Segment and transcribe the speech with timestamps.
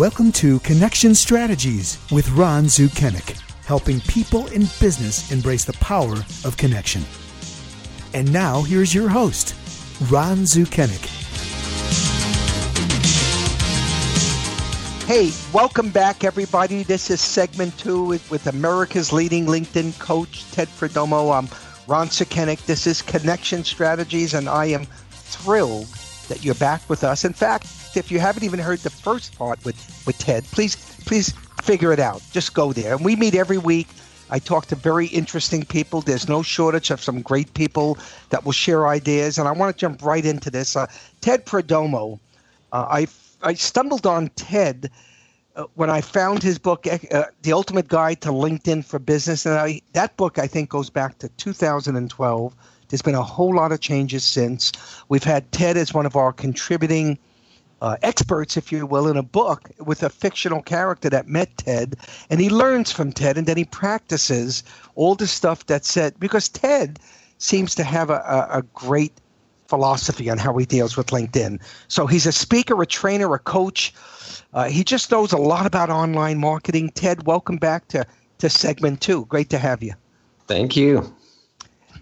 [0.00, 6.14] Welcome to Connection Strategies with Ron Sukenick, helping people in business embrace the power
[6.46, 7.02] of connection.
[8.14, 9.54] And now, here's your host,
[10.10, 11.04] Ron Sukenick.
[15.06, 16.82] Hey, welcome back, everybody.
[16.82, 21.36] This is segment two with, America's leading LinkedIn coach, Ted Prodromou.
[21.36, 21.48] I'm
[21.86, 22.64] Ron Sukenick.
[22.64, 25.88] This is Connection Strategies, and I am thrilled
[26.28, 27.26] that you're back with us.
[27.26, 29.76] In fact, if you haven't even heard the first part with,
[30.06, 30.76] with Ted, please
[31.06, 32.22] please figure it out.
[32.32, 32.94] Just go there.
[32.94, 33.88] And we meet every week.
[34.30, 36.00] I talk to very interesting people.
[36.00, 37.98] There's no shortage of some great people
[38.30, 39.38] that will share ideas.
[39.38, 40.76] And I want to jump right into this.
[40.76, 40.86] Uh,
[41.20, 42.18] Ted Prodromou,
[42.72, 43.08] uh, I
[43.42, 44.90] I stumbled on Ted
[45.56, 49.46] uh, when I found his book, uh, The Ultimate Guide to LinkedIn for Business.
[49.46, 52.54] And I, that book, I think, goes back to 2012.
[52.88, 54.72] There's been a whole lot of changes since.
[55.08, 57.18] We've had Ted as one of our contributing
[57.80, 61.96] uh, experts, if you will, in a book with a fictional character that met Ted,
[62.28, 64.62] and he learns from Ted, and then he practices
[64.94, 66.98] all the stuff that's said because Ted
[67.38, 69.12] seems to have a, a, a great
[69.68, 71.60] philosophy on how he deals with LinkedIn.
[71.88, 73.94] So he's a speaker, a trainer, a coach.
[74.52, 76.90] Uh, he just knows a lot about online marketing.
[76.90, 78.04] Ted, welcome back to,
[78.38, 79.24] to segment two.
[79.26, 79.94] Great to have you.
[80.48, 81.14] Thank you.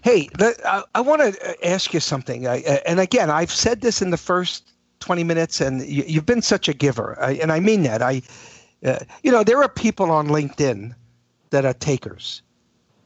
[0.01, 2.47] Hey, I, I want to ask you something.
[2.47, 6.41] I, and again, I've said this in the first 20 minutes, and you, have been
[6.41, 7.17] such a giver.
[7.21, 8.01] I, and I mean that.
[8.01, 8.21] I,
[8.83, 10.93] uh, you know, there are people on LinkedIn
[11.51, 12.41] that are takers.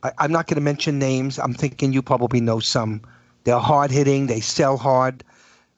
[0.03, 1.39] I, I'm not going to mention names.
[1.39, 3.01] I'm thinking you probably know some.
[3.43, 5.23] They're hard hitting, they sell hard.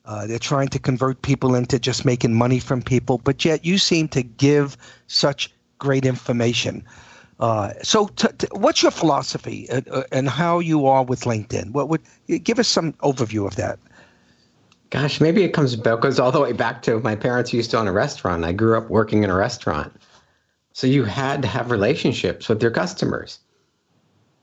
[0.06, 3.80] Uh, they're trying to convert people into just making money from people, but yet you
[3.80, 4.78] seem to give
[5.08, 6.84] such great information.
[7.40, 11.72] Uh, so, t- t- what's your philosophy and, uh, and how you are with LinkedIn?
[11.72, 12.02] What would
[12.44, 13.80] give us some overview of that?
[14.96, 17.78] Gosh, maybe it comes back goes all the way back to my parents used to
[17.78, 18.46] own a restaurant.
[18.46, 19.92] I grew up working in a restaurant,
[20.72, 23.40] so you had to have relationships with your customers.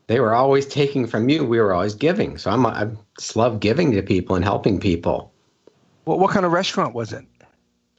[0.08, 1.42] They were always taking from you.
[1.42, 2.36] We were always giving.
[2.36, 2.86] So I'm I
[3.18, 5.32] just love giving to people and helping people.
[6.04, 7.24] Well, what kind of restaurant was it?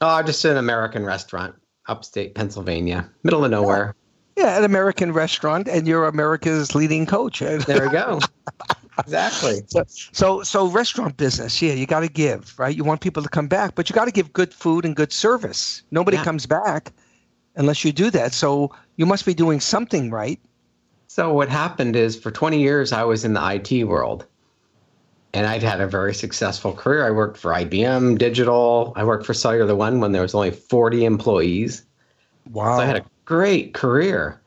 [0.00, 1.56] Oh, just an American restaurant,
[1.88, 3.96] upstate Pennsylvania, middle of nowhere.
[4.36, 7.40] Yeah, an American restaurant, and you're America's leading coach.
[7.40, 8.20] there we go.
[8.98, 9.62] exactly.
[9.66, 12.74] So, so, so restaurant business, yeah, you got to give, right?
[12.74, 15.12] You want people to come back, but you got to give good food and good
[15.12, 15.82] service.
[15.90, 16.24] Nobody yeah.
[16.24, 16.92] comes back
[17.56, 18.32] unless you do that.
[18.32, 20.40] So you must be doing something right.
[21.06, 24.26] So what happened is for 20 years I was in the IT world.
[25.32, 27.04] And I'd had a very successful career.
[27.04, 28.92] I worked for IBM Digital.
[28.94, 31.84] I worked for Cellular the One when there was only 40 employees.
[32.52, 32.76] Wow.
[32.76, 34.40] So I had a great career.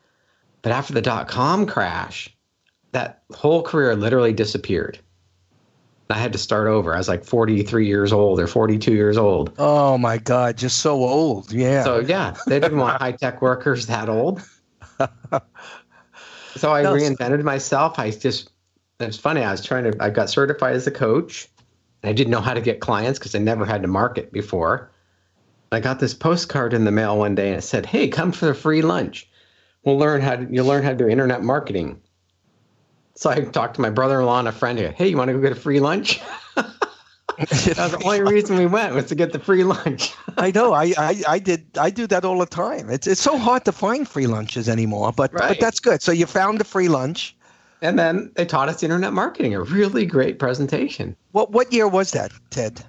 [0.62, 2.34] But after the dot com crash,
[2.92, 4.98] that whole career literally disappeared.
[6.10, 6.94] I had to start over.
[6.94, 9.52] I was like 43 years old or 42 years old.
[9.58, 11.52] Oh my God, just so old.
[11.52, 11.84] Yeah.
[11.84, 14.42] So, yeah, they didn't want high tech workers that old.
[16.56, 17.98] so I no, reinvented myself.
[17.98, 18.50] I just,
[19.00, 19.42] it's funny.
[19.42, 21.48] I was trying to, I got certified as a coach.
[22.02, 24.90] I didn't know how to get clients because I never had to market before.
[25.72, 28.50] I got this postcard in the mail one day and it said, "Hey, come for
[28.50, 29.28] a free lunch.
[29.84, 32.00] We'll learn how to, you'll learn how to do internet marketing."
[33.18, 34.92] So I talked to my brother-in-law and a friend here.
[34.92, 36.20] Hey, you want to go get a free lunch?
[36.54, 36.68] that
[37.76, 40.14] was the only reason we went was to get the free lunch.
[40.38, 40.72] I know.
[40.72, 41.66] I, I, I did.
[41.76, 42.88] I do that all the time.
[42.88, 45.10] It's it's so hard to find free lunches anymore.
[45.10, 45.48] But right.
[45.48, 46.00] but that's good.
[46.00, 47.34] So you found the free lunch.
[47.82, 49.52] And then they taught us internet marketing.
[49.52, 51.16] A really great presentation.
[51.32, 52.84] What what year was that, Ted?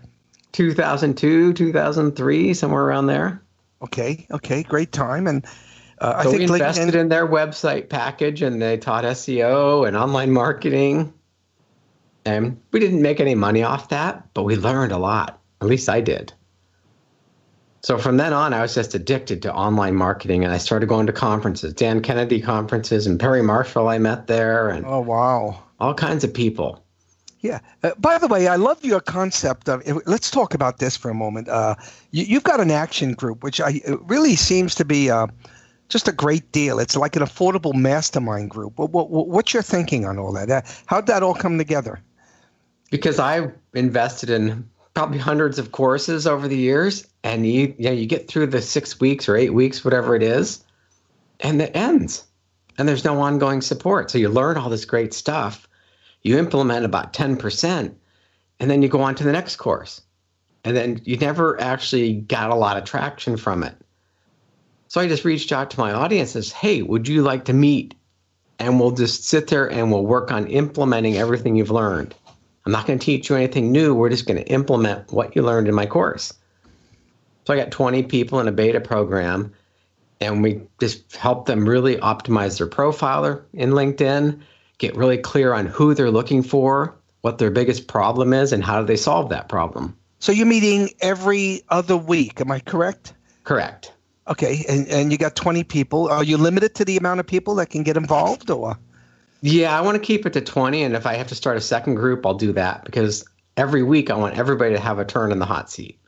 [0.52, 3.42] 2002, 2003, somewhere around there.
[3.82, 5.26] Okay, okay, great time.
[5.26, 5.44] And
[6.00, 7.00] uh, so I think we invested LinkedIn...
[7.00, 11.14] in their website package, and they taught SEO and online marketing.
[12.26, 15.42] And we didn't make any money off that, but we learned a lot.
[15.62, 16.34] At least I did.
[17.82, 21.08] So from then on, I was just addicted to online marketing, and I started going
[21.08, 23.88] to conferences, Dan Kennedy conferences, and Perry Marshall.
[23.88, 26.84] I met there, and oh wow, all kinds of people.
[27.40, 27.60] Yeah.
[27.84, 29.81] Uh, by the way, I love your concept of.
[30.06, 31.48] Let's talk about this for a moment.
[31.48, 31.75] Uh,
[32.12, 35.28] you, have got an action group, which I really seems to be uh,
[35.89, 36.80] just a great deal.
[36.80, 38.77] It's like an affordable mastermind group.
[38.77, 40.50] What, what, what's your thinking on all that?
[40.50, 42.00] Uh, how'd that all come together?
[42.91, 47.91] Because I invested in probably hundreds of courses over the years, and you, you, know,
[47.91, 50.63] you get through the six weeks or eight weeks, whatever it is,
[51.41, 52.25] and it ends,
[52.77, 54.09] and there's no ongoing support.
[54.09, 55.68] So you learn all this great stuff
[56.24, 57.94] you implement about 10%,
[58.59, 60.01] and then you go on to the next course.
[60.65, 63.75] And then you never actually got a lot of traction from it.
[64.89, 67.53] So I just reached out to my audience and said, hey, would you like to
[67.53, 67.94] meet?
[68.57, 72.15] And we'll just sit there and we'll work on implementing everything you've learned.
[72.65, 73.94] I'm not going to teach you anything new.
[73.94, 76.33] We're just going to implement what you learned in my course.
[77.45, 79.53] So I got 20 people in a beta program,
[80.21, 84.41] and we just help them really optimize their profiler in LinkedIn,
[84.80, 88.81] get really clear on who they're looking for, what their biggest problem is, and how
[88.81, 89.95] do they solve that problem.
[90.18, 93.13] So you're meeting every other week, am I correct?
[93.44, 93.94] Correct.
[94.30, 96.08] Okay, and, and you got 20 people.
[96.08, 98.78] Are you limited to the amount of people that can get involved or?
[99.42, 100.84] Yeah, I want to keep it to 20.
[100.84, 103.26] And if I have to start a second group, I'll do that because
[103.58, 106.00] every week I want everybody to have a turn in the hot seat.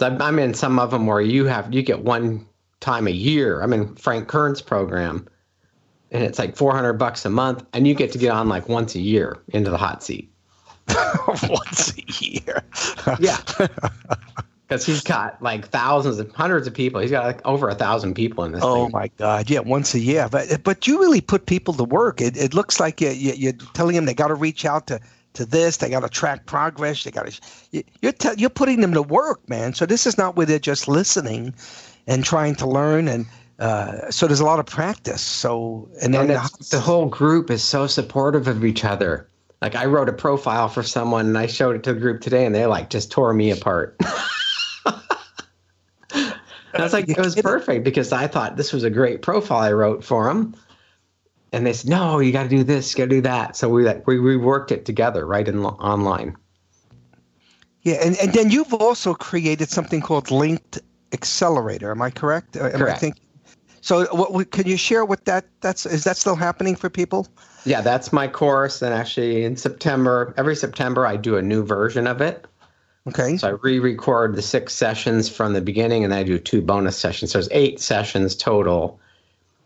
[0.00, 2.46] I'm in some of them where you have, you get one
[2.80, 3.62] time a year.
[3.62, 5.28] I'm in Frank Kern's program
[6.10, 8.96] and it's like 400 bucks a month and you get to get on like once
[8.96, 10.30] a year into the hot seat.
[11.48, 12.64] once a year.
[13.20, 13.38] yeah.
[14.72, 17.00] because he's got like thousands of hundreds of people.
[17.00, 18.62] He's got like over a thousand people in this.
[18.64, 18.92] Oh thing.
[18.92, 19.50] my God!
[19.50, 20.28] Yeah, once a year.
[20.30, 22.20] But but you really put people to work.
[22.20, 24.98] It, it looks like you, you, you're telling them they got to reach out to
[25.34, 25.76] to this.
[25.76, 27.04] They got to track progress.
[27.04, 27.84] They got to.
[28.00, 29.74] You're te- you're putting them to work, man.
[29.74, 31.54] So this is not where they're just listening
[32.06, 33.26] and trying to learn and.
[33.58, 35.20] Uh, so there's a lot of practice.
[35.20, 39.28] So and then the, the whole group is so supportive of each other.
[39.60, 42.44] Like I wrote a profile for someone and I showed it to the group today,
[42.44, 43.96] and they like just tore me apart.
[46.74, 49.72] I was like, it was perfect because I thought this was a great profile I
[49.72, 50.54] wrote for him.
[51.52, 53.56] And they said, no, you got to do this, you got to do that.
[53.56, 56.36] So we we we worked it together right in online.
[57.82, 60.78] Yeah, and, and then you've also created something called Linked
[61.12, 61.90] Accelerator.
[61.90, 62.54] Am I correct?
[62.54, 62.76] Correct.
[62.76, 63.16] Am I think,
[63.80, 67.26] so, what, can you share what that that's is that still happening for people?
[67.64, 72.06] Yeah, that's my course, and actually in September, every September, I do a new version
[72.06, 72.46] of it.
[73.08, 73.36] Okay.
[73.36, 77.32] So I re-record the six sessions from the beginning, and I do two bonus sessions.
[77.32, 79.00] So there's eight sessions total,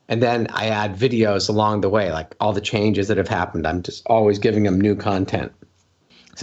[0.09, 3.67] and then I add videos along the way, like all the changes that have happened.
[3.67, 5.53] I'm just always giving them new content.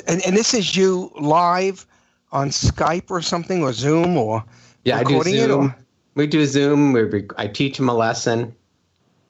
[0.08, 1.86] And and this is you live
[2.32, 4.44] on Skype or something, or Zoom, or
[4.84, 5.74] yeah, I do Zoom.
[6.14, 6.94] We do Zoom.
[6.94, 8.56] We I teach them a lesson.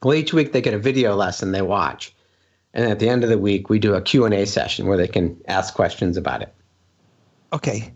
[0.02, 2.14] Well, each week they get a video lesson they watch,
[2.74, 4.98] and at the end of the week we do a Q and A session where
[4.98, 6.52] they can ask questions about it.
[7.54, 7.92] Okay.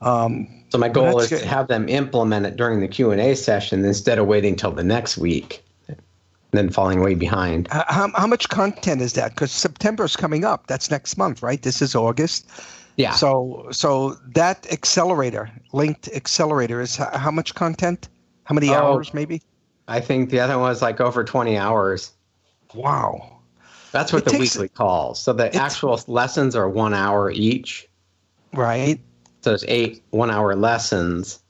[0.00, 1.40] Um, so my goal is good.
[1.40, 4.72] to have them implement it during the Q and A session instead of waiting till
[4.72, 5.64] the next week,
[6.50, 7.68] then falling way behind.
[7.70, 9.34] How, how much content is that?
[9.34, 10.66] Because September is coming up.
[10.66, 11.62] That's next month, right?
[11.62, 12.50] This is August.
[12.96, 13.12] Yeah.
[13.12, 18.08] So so that accelerator, linked accelerator, is how, how much content?
[18.44, 19.42] How many oh, hours, maybe?
[19.88, 22.12] I think the other one was like over twenty hours.
[22.74, 23.40] Wow.
[23.92, 25.20] That's what it the weekly calls.
[25.20, 27.88] So the actual lessons are one hour each.
[28.56, 29.00] Right.
[29.42, 31.40] So it's eight one-hour lessons,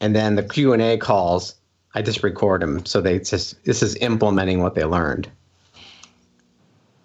[0.00, 1.56] and then the Q and A calls.
[1.96, 5.28] I just record them, so they just this is implementing what they learned.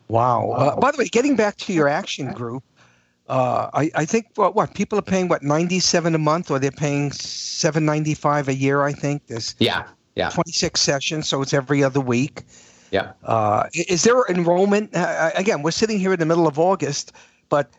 [0.07, 0.51] Wow.
[0.51, 2.63] Uh, by the way, getting back to your action group,
[3.27, 6.59] uh, I, I think what, what people are paying what ninety seven a month, or
[6.59, 8.81] they're paying seven ninety five a year.
[8.81, 9.55] I think this.
[9.59, 12.43] yeah yeah twenty six sessions, so it's every other week.
[12.91, 13.13] Yeah.
[13.23, 14.95] Uh, is there enrollment?
[14.95, 17.11] Uh, again, we're sitting here in the middle of August,
[17.49, 17.69] but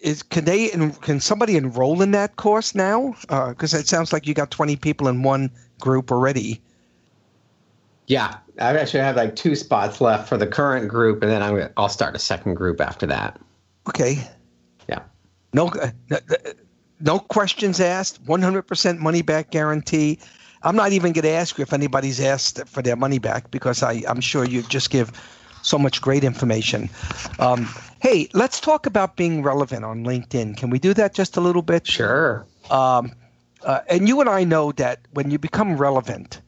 [0.00, 0.68] is can they
[1.00, 3.14] can somebody enroll in that course now?
[3.22, 5.50] Because uh, it sounds like you got twenty people in one
[5.80, 6.60] group already.
[8.06, 11.54] Yeah, I actually have like two spots left for the current group, and then I'm
[11.54, 13.38] gonna, I'll start a second group after that.
[13.88, 14.26] Okay.
[14.88, 15.00] Yeah.
[15.52, 15.90] No, uh,
[17.00, 18.20] no questions asked.
[18.26, 20.18] One hundred percent money back guarantee.
[20.62, 23.82] I'm not even going to ask you if anybody's asked for their money back because
[23.82, 25.12] I, I'm sure you just give
[25.68, 26.88] so much great information.
[27.38, 27.68] Um,
[28.00, 30.56] hey, let's talk about being relevant on LinkedIn.
[30.56, 31.86] Can we do that just a little bit?
[31.86, 32.46] Sure.
[32.70, 33.12] Um,
[33.64, 36.40] uh, and you and I know that when you become relevant,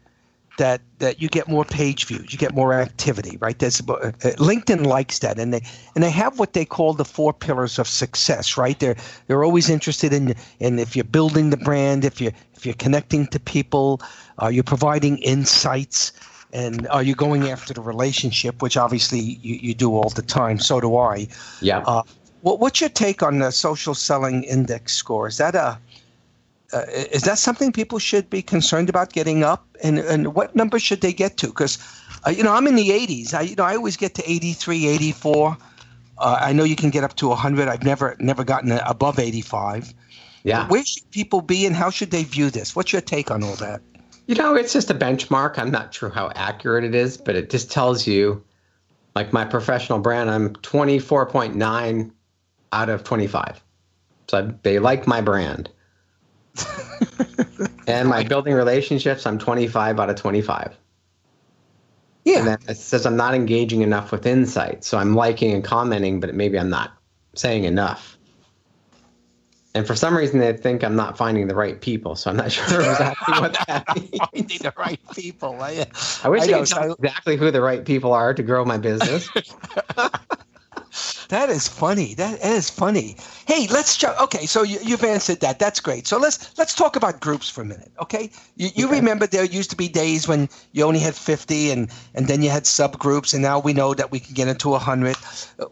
[0.61, 3.59] that that you get more page views, you get more activity, right?
[3.59, 5.63] There's, uh, LinkedIn likes that, and they
[5.95, 8.79] and they have what they call the four pillars of success, right?
[8.79, 8.97] They're
[9.27, 13.27] they're always interested in in if you're building the brand, if you if you're connecting
[13.29, 14.03] to people,
[14.43, 16.13] uh, you're providing insights,
[16.53, 20.59] and are you going after the relationship, which obviously you, you do all the time.
[20.59, 21.29] So do I.
[21.61, 21.85] Yeah.
[21.87, 22.03] Uh,
[22.43, 25.29] what, what's your take on the social selling index score?
[25.29, 25.79] Is that a
[26.73, 29.67] uh, is that something people should be concerned about getting up?
[29.83, 31.49] And and what number should they get to?
[31.49, 31.79] Because
[32.27, 33.35] uh, you know I'm in the 80s.
[33.35, 35.57] I you know I always get to 83, 84.
[36.19, 37.69] Uh, I know you can get up to 100.
[37.69, 39.93] I've never never gotten above 85.
[40.43, 40.69] Yeah.
[40.69, 42.75] Where should people be, and how should they view this?
[42.75, 43.83] What's your take on all that?
[44.31, 45.59] You know, it's just a benchmark.
[45.59, 48.45] I'm not sure how accurate it is, but it just tells you,
[49.17, 52.13] like my professional brand, I'm 24.9
[52.71, 53.61] out of 25.
[54.29, 55.69] So they like my brand.
[57.89, 60.77] and my building relationships, I'm 25 out of 25.
[62.25, 62.39] Yeah.
[62.39, 64.87] And then it says I'm not engaging enough with insights.
[64.87, 66.93] So I'm liking and commenting, but maybe I'm not
[67.35, 68.17] saying enough.
[69.75, 72.17] And for some reason, they think I'm not finding the right people.
[72.17, 74.11] So I'm not sure exactly what that means.
[74.33, 75.61] Finding the right people.
[75.63, 75.87] I,
[76.25, 78.65] I wish I, I could tell so- exactly who the right people are to grow
[78.65, 79.29] my business.
[81.29, 82.15] That is funny.
[82.15, 83.17] That is funny.
[83.47, 84.21] Hey, let's jump.
[84.21, 85.61] Okay, so you, you've answered that.
[85.61, 86.09] That's great.
[86.09, 87.93] So let's let's talk about groups for a minute.
[88.03, 88.97] Okay, you, you Okay.
[88.97, 92.51] remember there used to be days when you only had fifty, and and then you
[92.51, 95.17] had subgroups, and now we know that we can get into hundred.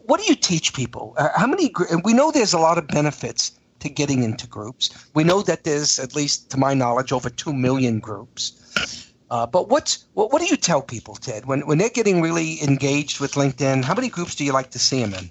[0.05, 1.13] What do you teach people?
[1.17, 1.73] Uh, how many?
[1.91, 4.89] and We know there's a lot of benefits to getting into groups.
[5.13, 9.11] We know that there's at least, to my knowledge, over two million groups.
[9.29, 12.61] Uh, but what's what, what do you tell people, Ted, when when they're getting really
[12.63, 13.83] engaged with LinkedIn?
[13.83, 15.29] How many groups do you like to see them in?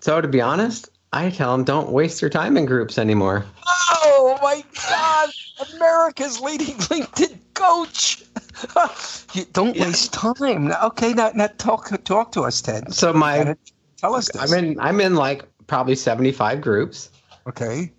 [0.00, 3.44] so to be honest, I tell them don't waste your time in groups anymore.
[3.92, 5.30] Oh my God!
[5.74, 8.22] America's leading LinkedIn coach.
[9.34, 9.86] you don't Yeah.
[9.86, 10.72] waste time.
[10.72, 12.92] Okay, now, now talk talk to us, Ted.
[12.94, 13.56] So my
[13.98, 14.52] Tell us this.
[14.52, 17.10] I'm in I'm in like probably 75 groups.
[17.46, 17.92] Okay.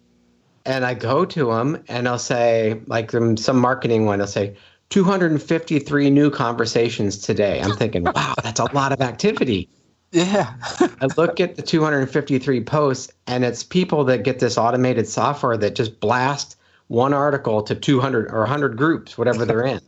[0.65, 4.55] and I go to them and I'll say, like some marketing one, I'll say
[4.89, 7.61] 253 new conversations today.
[7.61, 9.69] I'm thinking, wow, that's a lot of activity.
[10.11, 10.53] Yeah.
[11.01, 15.75] I look at the 253 posts and it's people that get this automated software that
[15.75, 16.55] just blast
[16.87, 19.81] one article to 200 or 100 groups, whatever they're in.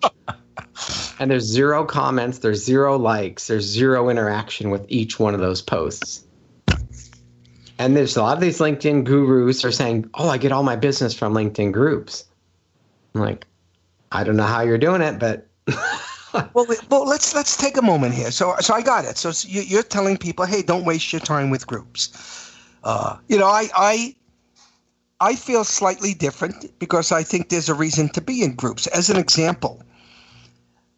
[1.19, 5.61] and there's zero comments, there's zero likes, there's zero interaction with each one of those
[5.61, 6.25] posts.
[7.79, 10.75] And there's a lot of these LinkedIn gurus are saying, "Oh, I get all my
[10.75, 12.25] business from LinkedIn groups."
[13.15, 13.47] I'm like,
[14.11, 15.47] I don't know how you're doing it, but
[16.53, 18.31] well, well, let's let's take a moment here.
[18.31, 19.17] So, so I got it.
[19.17, 22.53] So, so you, you're telling people, hey, don't waste your time with groups.
[22.83, 24.15] Uh, you know, I I
[25.21, 28.87] I feel slightly different because I think there's a reason to be in groups.
[28.87, 29.81] As an example,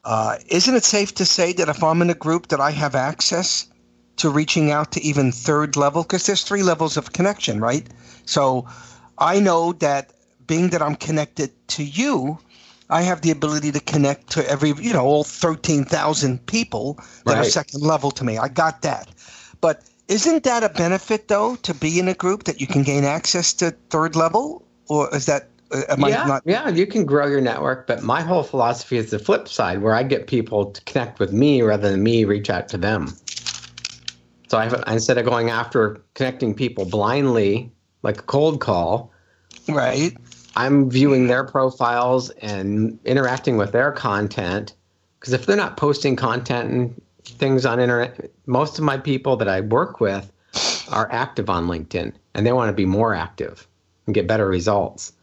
[0.04, 2.96] uh, isn't it safe to say that if I'm in a group that I have
[2.96, 3.68] access
[4.22, 6.04] to reaching out to even third level?
[6.04, 7.88] Because there's three levels of connection, right?
[8.26, 8.68] So
[9.18, 10.12] I know that
[10.48, 12.38] being that I'm connected to you,
[12.90, 17.44] I have the ability to connect to every, you know, all 13,000 people that are
[17.44, 18.38] second level to me.
[18.38, 19.10] I got that.
[19.62, 23.06] But isn't that a benefit, though, to be in a group that you can gain
[23.06, 24.68] access to third level?
[24.90, 26.44] Or is that, uh, am yeah, I not?
[26.46, 29.96] yeah, you can grow your network, but my whole philosophy is the flip side, where
[29.96, 33.16] I get people to connect with me rather than me reach out to them.
[34.52, 37.72] So I have, instead of going after connecting people blindly,
[38.04, 39.14] like a cold call,
[39.70, 40.14] Right.
[40.58, 44.74] I'm viewing their profiles and interacting with their content.
[45.18, 49.48] Because if they're not posting content and things on internet, most of my people that
[49.48, 50.30] I work with
[50.90, 53.66] are active on LinkedIn and they want to be more active
[54.06, 55.14] and get better results.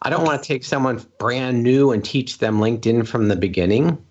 [0.00, 4.02] I don't want to take someone brand new and teach them LinkedIn from the beginning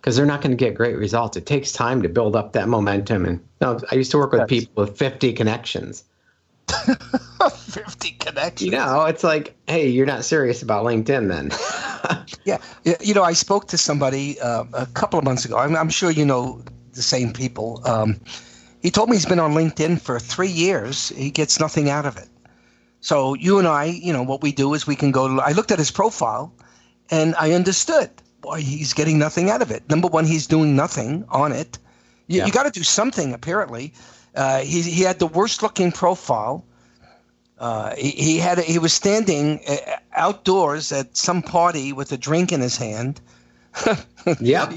[0.00, 1.36] because they're not going to get great results.
[1.36, 3.26] It takes time to build up that momentum.
[3.26, 6.04] And no, I used to work with people with 50 connections.
[7.50, 8.62] 50 connections.
[8.62, 11.50] You know, it's like, hey, you're not serious about LinkedIn then.
[12.44, 15.58] Yeah, yeah, you know, I spoke to somebody uh, a couple of months ago.
[15.58, 16.62] I'm, I'm sure you know
[16.94, 17.82] the same people.
[17.84, 18.18] Um,
[18.80, 21.10] he told me he's been on LinkedIn for three years.
[21.10, 22.28] He gets nothing out of it.
[23.00, 25.28] So you and I, you know, what we do is we can go.
[25.28, 26.52] To, I looked at his profile,
[27.10, 28.10] and I understood
[28.42, 29.82] why he's getting nothing out of it.
[29.88, 31.78] Number one, he's doing nothing on it.
[32.26, 32.46] You, Yeah.
[32.46, 33.32] you got to do something.
[33.34, 33.92] Apparently,
[34.34, 36.64] uh, he he had the worst looking profile.
[37.58, 39.76] Uh, he, he had he was standing uh,
[40.16, 43.20] outdoors at some party with a drink in his hand.
[44.40, 44.72] yeah,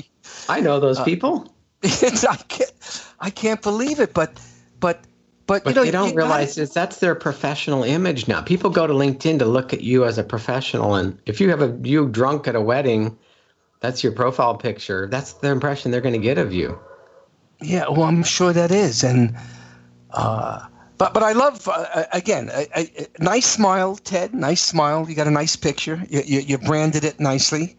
[0.49, 1.53] I know those Uh, people.
[1.83, 2.71] It's- I can't
[3.19, 4.31] I can't believe it, but
[4.79, 4.99] but
[5.45, 8.41] but, But you know they don't gotta- realize is that's their professional image now.
[8.41, 11.61] People go to LinkedIn to look at you as a professional, and if you have
[11.61, 13.17] a you drunk at a wedding,
[13.83, 15.07] that's your profile picture.
[15.11, 16.79] That's the impression they're going to get of you.
[17.61, 19.35] Yeah, well, I'm sure that is, and
[20.11, 20.65] uh,
[20.97, 24.33] but but I love uh, again a, a, a nice smile, Ted.
[24.33, 25.05] Nice smile.
[25.09, 26.01] You got a nice picture.
[26.09, 27.75] You you, you branded it nicely.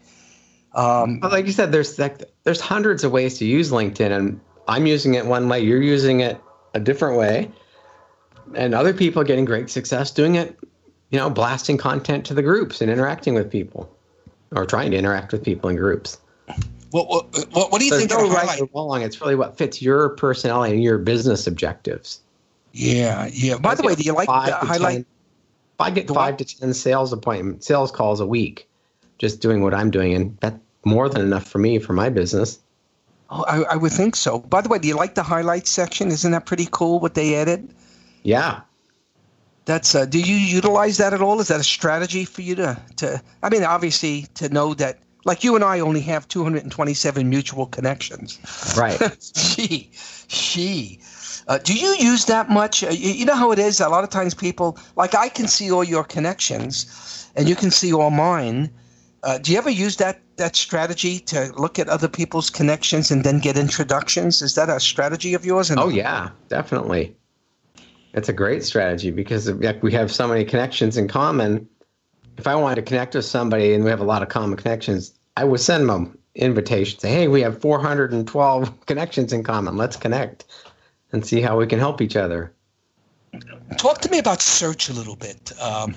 [0.75, 4.41] Um, But like you said, there's like there's hundreds of ways to use LinkedIn, and
[4.69, 5.61] I'm using it one way.
[5.61, 6.39] You're using it
[6.75, 7.51] a different way,
[8.55, 10.59] and other people are getting great success doing it.
[11.11, 13.89] You know, blasting content to the groups and interacting with people,
[14.55, 16.19] or trying to interact with people in groups.
[16.91, 18.21] what, what what what do you There's think?
[18.21, 19.03] no right or wrong.
[19.03, 22.21] It's really what fits your personality and your business objectives.
[22.73, 23.59] Yeah, yeah.
[23.59, 24.95] By the way, do you like Five the to highlight?
[24.95, 25.07] 10
[25.75, 28.69] if I get five to ten sales appointment, sales calls a week,
[29.19, 32.61] just doing what I'm doing, and that's more than enough for me for my business.
[33.29, 34.39] Oh, I, I would think so.
[34.39, 36.09] By the way, do you like the highlight section?
[36.09, 37.01] Isn't that pretty cool?
[37.01, 37.75] What they added?
[38.23, 38.61] Yeah,
[39.65, 41.41] That's uh, do you utilize that at all?
[41.41, 43.23] Is that a strategy for you to to?
[43.43, 48.39] I mean, obviously, to know that like you and I only have 227 mutual connections.
[48.77, 49.01] right.
[49.37, 49.91] she,
[50.29, 51.01] she.
[51.49, 52.85] Uh, do you use that much?
[52.85, 53.81] Uh, you, you know how it is.
[53.81, 57.71] A lot of times, people like I can see all your connections, and you can
[57.71, 58.71] see all mine.
[59.23, 63.25] Uh, do you ever use that that strategy to look at other people's connections and
[63.25, 64.43] then get introductions?
[64.43, 65.71] Is that a strategy of yours?
[65.71, 67.17] And Oh yeah, definitely.
[68.15, 71.69] It's a great strategy because like, we have so many connections in common.
[72.39, 75.13] If I wanted to connect with somebody and we have a lot of common connections,
[75.37, 76.99] I would send them invitation.
[77.01, 79.77] Say, hey, we have 412 connections in common.
[79.77, 80.45] Let's connect
[81.13, 82.53] and see how we can help each other.
[83.79, 85.53] Talk to me about search a little bit.
[85.61, 85.97] Um,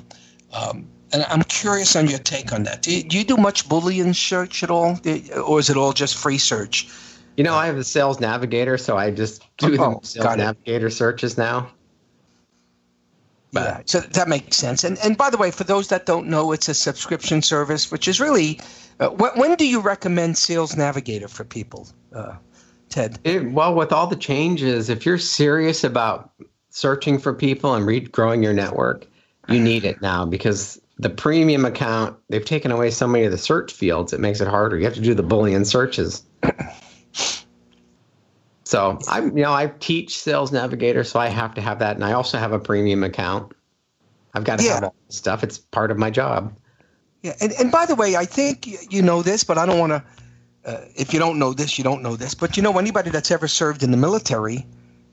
[0.51, 2.81] um, and I'm curious on your take on that.
[2.81, 5.00] Do you, do you, do much Boolean search at all,
[5.45, 6.89] or is it all just free search?
[7.38, 10.89] You know, I have a Sales Navigator, so I just do oh, the Sales Navigator
[10.89, 11.69] searches now.
[13.51, 14.84] Yeah, so that makes sense.
[14.84, 18.08] And and by the way, for those that don't know, it's a subscription service, which
[18.08, 18.60] is really.
[19.00, 22.34] Uh, when, when do you recommend Sales Navigator for people, uh,
[22.89, 23.20] Ted?
[23.24, 26.32] It, well, with all the changes, if you're serious about
[26.72, 29.08] searching for people and re- growing your network,
[29.48, 33.38] you need it now because the premium account, they've taken away so many of the
[33.38, 34.13] search fields.
[34.13, 34.77] It makes it harder.
[34.77, 36.24] You have to do the Boolean searches.
[38.67, 42.03] So I, you know, I teach Sales Navigator, so I have to have that, and
[42.03, 43.53] I also have a premium account.
[44.33, 44.74] I've got to yeah.
[44.74, 45.41] have all this stuff.
[45.41, 46.53] It's part of my job.
[47.24, 49.91] Yeah, and, and by the way, I think you know this, but I don't want
[49.91, 50.03] to.
[50.65, 52.36] Uh, if you don't know this, you don't know this.
[52.36, 54.65] But you know, anybody that's ever served in the military,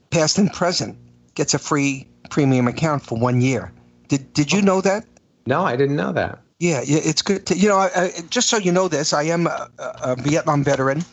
[0.09, 0.97] past and present,
[1.35, 3.71] gets a free premium account for one year.
[4.09, 5.05] Did Did you know that?
[5.45, 6.41] No, I didn't know that.
[6.59, 7.77] Yeah, it's good to you know.
[7.77, 11.05] I, I, just so you know this, I am a, a Vietnam veteran.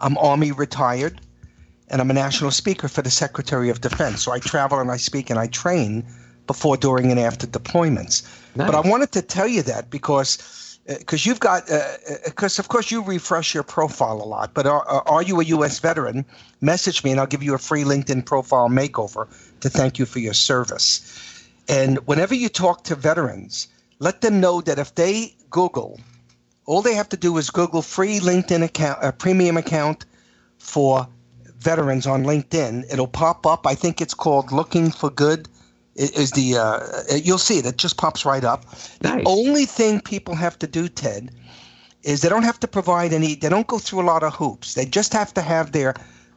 [0.00, 1.20] I'm Army retired,
[1.88, 4.22] and I'm a national speaker for the Secretary of Defense.
[4.22, 6.04] So I travel and I speak and I train
[6.46, 8.22] before, during, and after deployments.
[8.54, 8.70] Nice.
[8.70, 10.38] But I wanted to tell you that because
[10.86, 11.66] because uh, you've got
[12.24, 14.54] because uh, uh of course you refresh your profile a lot.
[14.54, 15.80] But are, are you a U.S.
[15.80, 16.24] veteran?
[16.60, 19.26] Message me and I'll give you a free LinkedIn profile makeover
[19.60, 21.48] to thank you for your service.
[21.68, 23.66] And whenever you talk to veterans,
[23.98, 25.98] let them know that if they Google,
[26.66, 30.04] all they have to do is Google free LinkedIn account, a premium account
[30.58, 31.08] for
[31.66, 32.84] veterans on LinkedIn.
[32.92, 33.66] It'll pop up.
[33.66, 35.48] I think it's called Looking for Good.
[35.96, 36.78] Is the uh,
[37.26, 37.66] you'll see it.
[37.66, 38.60] It just pops right up.
[39.00, 39.00] Nice.
[39.00, 41.30] The only thing people have to do, Ted,
[42.02, 43.34] is they don't have to provide any.
[43.34, 44.74] They don't go through a lot of hoops.
[44.74, 45.94] They just have to have their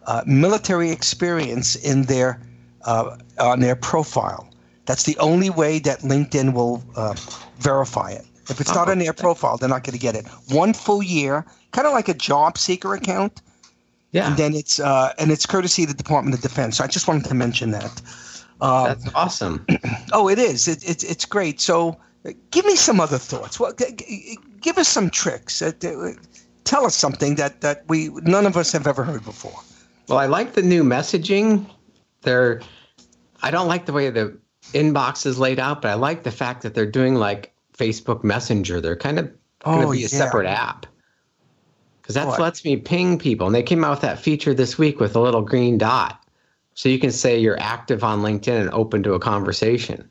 [0.08, 2.40] uh, military experience in their
[2.86, 4.48] uh, on their profile.
[4.86, 7.16] That's the only way that LinkedIn will uh,
[7.60, 8.26] verify it.
[8.50, 10.26] If it's not in their profile, they're not going to get it.
[10.62, 13.42] One full year, kind of like a job seeker account.
[14.12, 14.28] Yeah.
[14.28, 16.78] And then it's uh, and it's courtesy of the Department of Defense.
[16.78, 18.02] So I just wanted to mention that.
[18.62, 19.66] Um, That's awesome.
[20.14, 20.68] oh, it is.
[20.68, 21.62] It, it, it's great.
[21.62, 21.98] So
[22.52, 23.60] give me some other thoughts.
[23.60, 25.62] Well, g- g- give us some tricks.
[25.62, 25.72] Uh,
[26.64, 29.62] tell us something that that we none of us have ever heard before.
[30.08, 31.66] Well, I like the new messaging.
[32.22, 32.62] They're
[33.42, 34.38] I don't like the way the
[34.74, 38.82] inbox is laid out, but I like the fact that they're doing like Facebook Messenger.
[38.82, 39.26] They're kind of
[39.64, 40.08] going to oh, be a yeah.
[40.08, 40.86] separate app
[42.10, 43.46] because that lets me ping people.
[43.46, 46.24] And they came out with that feature this week with a little green dot,
[46.74, 50.10] so you can say you're active on LinkedIn and open to a conversation.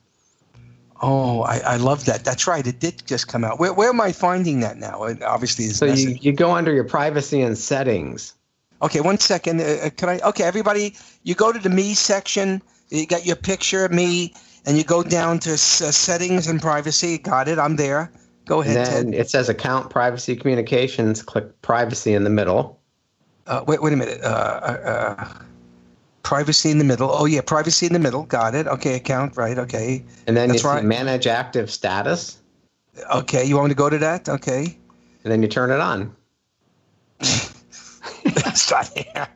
[1.02, 2.24] Oh, I, I love that.
[2.24, 2.64] That's right.
[2.64, 3.58] It did just come out.
[3.58, 5.02] Where, where am I finding that now?
[5.04, 5.78] It obviously is.
[5.78, 8.32] So you, you go under your privacy and settings.
[8.80, 9.60] Okay, one second.
[9.60, 10.20] Uh, uh can I?
[10.20, 12.62] Okay, everybody, you go to the me section.
[12.90, 14.34] You got your picture of me
[14.66, 17.18] and you go down to uh, settings and privacy.
[17.18, 17.58] Got it.
[17.58, 18.12] I'm there.
[18.48, 18.86] Go ahead.
[18.86, 19.14] then Ted.
[19.14, 21.22] it says account privacy communications.
[21.22, 22.80] Click privacy in the middle.
[23.46, 24.20] Uh, wait, wait a minute.
[24.22, 25.42] Uh, uh, uh,
[26.22, 27.10] privacy in the middle.
[27.12, 28.24] Oh yeah, privacy in the middle.
[28.24, 28.66] Got it.
[28.66, 29.36] Okay, account.
[29.36, 29.58] Right.
[29.58, 30.02] Okay.
[30.26, 30.82] And then That's you right.
[30.82, 32.38] manage active status.
[33.14, 34.28] Okay, you want me to go to that?
[34.28, 34.78] Okay.
[35.24, 36.16] And then you turn it on.
[38.24, 39.28] That's here.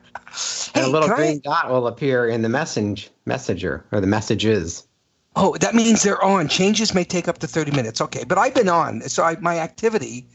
[0.75, 1.41] And hey, a little green I...
[1.43, 4.87] dot will appear in the message messenger or the messages.
[5.35, 6.47] Oh, that means they're on.
[6.47, 8.01] Changes may take up to 30 minutes.
[8.01, 9.01] Okay, but I've been on.
[9.01, 10.27] So I, my activity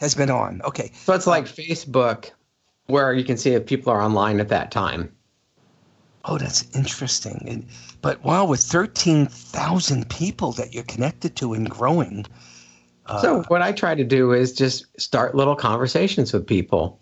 [0.00, 0.62] has been on.
[0.62, 0.92] Okay.
[1.04, 2.30] So it's like Facebook
[2.86, 5.12] where you can see if people are online at that time.
[6.24, 7.44] Oh, that's interesting.
[7.48, 7.66] And,
[8.02, 12.26] but wow, with 13,000 people that you're connected to and growing.
[13.06, 17.00] Uh, so what I try to do is just start little conversations with people.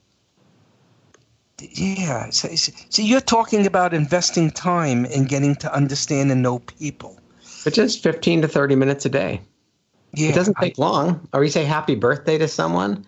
[1.61, 2.31] Yeah.
[2.31, 7.19] So, so you're talking about investing time in getting to understand and know people.
[7.65, 9.41] But just 15 to 30 minutes a day.
[10.13, 11.29] Yeah, it doesn't take I, long.
[11.33, 13.05] Or you say happy birthday to someone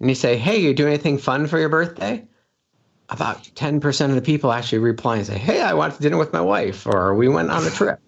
[0.00, 2.24] and you say, hey, you do anything fun for your birthday?
[3.08, 6.32] About 10% of the people actually reply and say, hey, I went to dinner with
[6.32, 7.98] my wife or we went on a trip.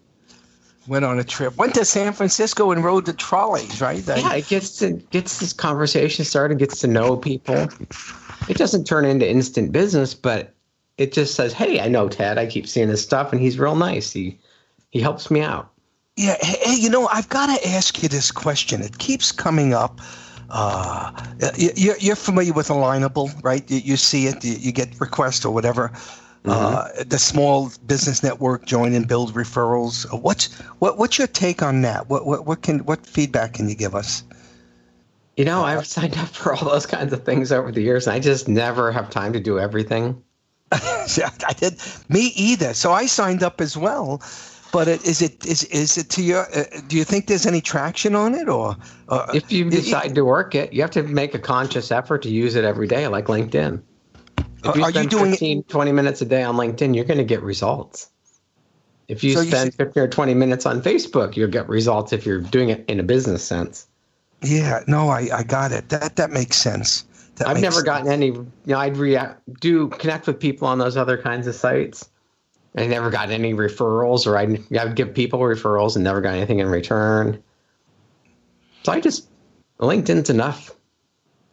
[0.86, 1.56] went on a trip.
[1.56, 4.06] Went to San Francisco and rode the trolleys, right?
[4.06, 7.68] yeah, it gets to gets this conversation started, gets to know people.
[8.48, 10.52] It doesn't turn into instant business, but
[10.98, 12.36] it just says, "Hey, I know Ted.
[12.36, 14.12] I keep seeing his stuff, and he's real nice.
[14.12, 14.38] He
[14.90, 15.70] he helps me out."
[16.16, 18.82] Yeah, hey, you know, I've got to ask you this question.
[18.82, 20.00] It keeps coming up.
[20.50, 21.12] Uh,
[21.56, 23.68] you're, you're familiar with Alignable, right?
[23.70, 25.88] You, you see it, you, you, get requests or whatever.
[26.44, 26.50] Mm-hmm.
[26.50, 30.06] Uh, the small business network join and build referrals.
[30.20, 32.08] What's what, what's your take on that?
[32.08, 34.24] What, what what can what feedback can you give us?
[35.36, 38.14] You know, I've signed up for all those kinds of things over the years, and
[38.14, 40.22] I just never have time to do everything.
[41.16, 41.80] yeah, I did.
[42.08, 42.74] Me either.
[42.74, 44.22] So I signed up as well.
[44.72, 46.46] But it, is it is is it to your?
[46.56, 48.76] Uh, do you think there's any traction on it, or
[49.08, 52.22] uh, if you decide it, to work it, you have to make a conscious effort
[52.22, 53.82] to use it every day, like LinkedIn.
[54.64, 55.68] If you are spend you doing 15, it?
[55.68, 58.10] 20 minutes a day on LinkedIn, you're going to get results.
[59.08, 62.12] If you so spend you should, 15 or 20 minutes on Facebook, you'll get results
[62.12, 63.88] if you're doing it in a business sense.
[64.42, 65.88] Yeah, no, I, I got it.
[65.88, 67.04] That that makes sense.
[67.36, 68.26] That I've makes never gotten any.
[68.26, 72.08] You know, I'd react, do connect with people on those other kinds of sites.
[72.76, 76.60] I never got any referrals, or I'd, I'd give people referrals and never got anything
[76.60, 77.42] in return.
[78.84, 79.28] So I just
[79.78, 80.70] LinkedIn's enough.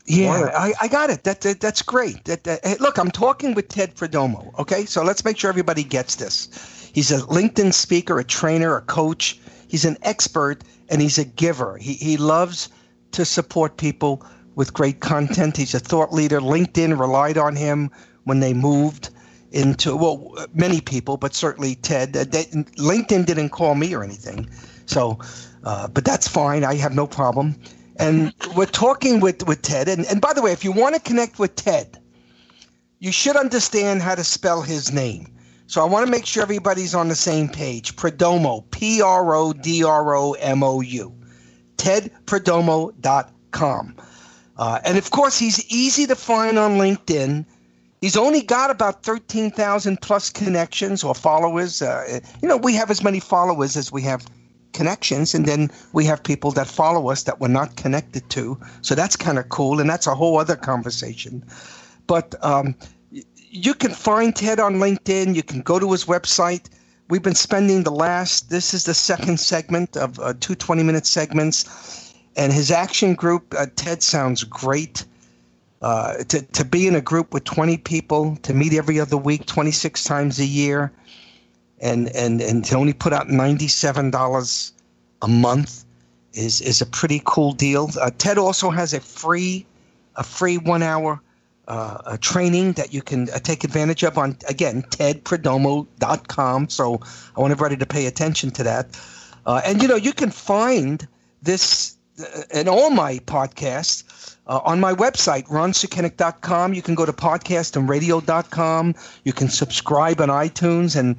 [0.05, 1.23] Yeah, I, I got it.
[1.25, 2.23] That, that that's great.
[2.25, 4.57] That, that hey, look, I'm talking with Ted Prodromou.
[4.59, 6.89] Okay, so let's make sure everybody gets this.
[6.93, 9.39] He's a LinkedIn speaker, a trainer, a coach.
[9.67, 11.77] He's an expert, and he's a giver.
[11.77, 12.69] He he loves
[13.11, 14.25] to support people
[14.55, 15.57] with great content.
[15.57, 16.39] He's a thought leader.
[16.39, 17.91] LinkedIn relied on him
[18.23, 19.09] when they moved
[19.57, 22.13] into well, many people, but certainly Ted.
[22.13, 24.49] They, LinkedIn didn't call me or anything,
[24.85, 25.19] so
[25.63, 26.63] uh, but that's fine.
[26.63, 27.55] I have no problem.
[27.97, 29.89] And we're talking with with Ted.
[29.89, 31.99] And and by the way, if you want to connect with Ted,
[32.99, 35.33] you should understand how to spell his name.
[35.65, 37.95] So I want to make sure everybody's on the same page.
[37.95, 41.15] Prodromou, P R O D R O M O U,
[41.77, 43.95] tedprodromou.com.
[44.57, 47.45] Uh, and of course, he's easy to find on LinkedIn.
[48.01, 51.81] He's only got about 13,000 plus connections or followers.
[51.81, 54.27] Uh, you know, we have as many followers as we have
[54.73, 58.59] connections, and then we have people that follow us that we're not connected to.
[58.81, 61.43] So that's kind of cool, and that's a whole other conversation.
[62.05, 62.75] But um,
[63.11, 65.35] you can find Ted on LinkedIn.
[65.35, 66.69] You can go to his website.
[67.09, 71.07] We've been spending the last, this is the second segment of uh, two 20 minute
[71.07, 72.13] segments.
[72.35, 75.05] And his action group, uh, Ted sounds great.
[75.81, 79.45] Uh, to, to be in a group with 20 people, to meet every other week,
[79.45, 80.91] 26 times a year,
[81.79, 84.71] and, and, and to only put out $97
[85.21, 85.85] a month
[86.33, 87.89] is, is a pretty cool deal.
[88.01, 89.65] Uh, Ted also has a free,
[90.15, 91.21] a free one hour
[91.67, 96.69] uh, training that you can uh, take advantage of on, again, tedprodromou.com.
[96.69, 97.01] So
[97.35, 98.99] I want everybody to pay attention to that.
[99.45, 101.07] Uh, and, you know, you can find
[101.41, 101.96] this
[102.51, 106.73] and all my podcasts uh, on my website, ronsukenick.com.
[106.73, 108.95] You can go to podcastandradio.com.
[109.23, 110.95] You can subscribe on iTunes.
[110.95, 111.15] And,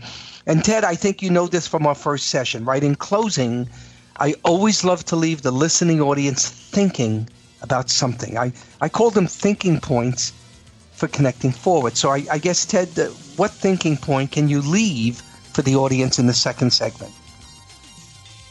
[0.46, 2.82] and Ted, I think you know this from our first session, right?
[2.82, 3.68] In closing,
[4.16, 7.28] I always love to leave the listening audience thinking
[7.62, 8.38] about something.
[8.38, 10.32] I, I call them thinking points
[10.92, 11.96] for connecting forward.
[11.96, 13.06] So I, I guess, Ted, uh,
[13.36, 15.20] what thinking point can you leave
[15.52, 17.12] for the audience in the second segment?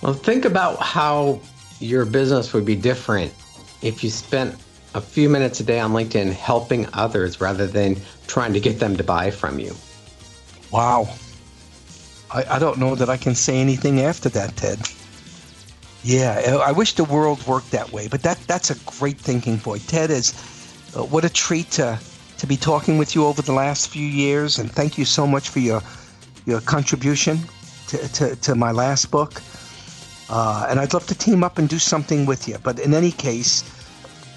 [0.02, 1.42] Well, think about how
[1.80, 3.34] your business would be different
[3.82, 4.56] if you spent
[4.96, 8.98] a few minutes a day on LinkedIn helping others rather than trying to get them
[8.98, 9.76] to buy from you.
[10.72, 11.08] Wow.
[12.32, 14.80] I, I don't know that I can say anything after that, Ted.
[16.04, 19.88] Yeah, I wish the world worked that way, but that that's a great thinking point.
[19.88, 20.34] Ted is
[20.96, 22.00] uh, what a treat to
[22.38, 25.50] to be talking with you over the last few years, and thank you so much
[25.50, 25.82] for your
[26.46, 27.40] your contribution
[27.88, 29.42] to, to, to my last book.
[30.30, 32.58] Uh, and I'd love to team up and do something with you.
[32.62, 33.64] But in any case,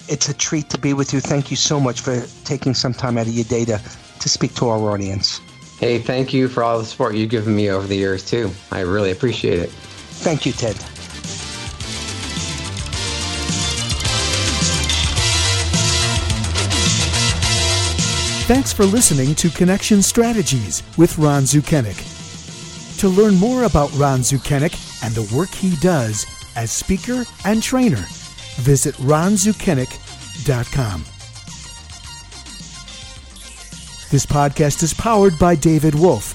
[0.09, 1.21] it's a treat to be with you.
[1.21, 3.81] Thank you so much for taking some time out of your day to,
[4.21, 5.41] to speak to our audience.
[5.79, 8.51] Hey, thank you for all the support you've given me over the years, too.
[8.71, 9.71] I really appreciate it.
[9.71, 10.77] Thank you, Ted.
[18.47, 22.07] Thanks for listening to Connection Strategies with Ron Sukenick.
[22.99, 28.05] To learn more about Ron Sukenick and the work he does as speaker and trainer,
[28.57, 31.05] visit ronsukenick.com.
[34.11, 36.35] This podcast is powered by David Wolf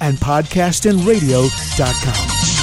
[0.00, 2.57] and podcastandradio.com.